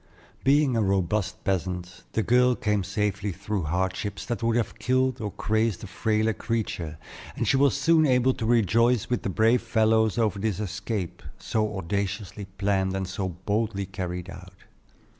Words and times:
Being 0.43 0.75
a 0.75 0.81
robust 0.81 1.43
peasant, 1.43 2.05
the 2.13 2.23
girl 2.23 2.55
came 2.55 2.83
safely 2.83 3.31
through 3.31 3.65
hardships 3.65 4.25
that 4.25 4.41
would 4.41 4.55
have 4.55 4.79
killed 4.79 5.21
or 5.21 5.29
crazed 5.29 5.83
a 5.83 5.85
frailer 5.85 6.33
creature; 6.33 6.97
and 7.35 7.47
she 7.47 7.55
was 7.55 7.77
soon 7.79 8.07
able 8.07 8.33
to 8.33 8.45
rejoice 8.47 9.11
with 9.11 9.21
the 9.21 9.29
brave 9.29 9.61
fellows 9.61 10.17
over 10.17 10.39
this 10.39 10.59
escape, 10.59 11.21
so 11.37 11.77
audaciously 11.77 12.45
planned 12.57 12.95
and 12.95 13.07
so 13.07 13.29
boldly 13.29 13.85
carried 13.85 14.27
out. 14.27 14.55